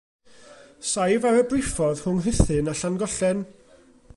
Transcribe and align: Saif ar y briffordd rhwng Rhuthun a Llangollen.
Saif 0.91 1.27
ar 1.31 1.37
y 1.41 1.43
briffordd 1.51 2.01
rhwng 2.05 2.23
Rhuthun 2.25 2.73
a 2.73 2.79
Llangollen. 2.81 3.45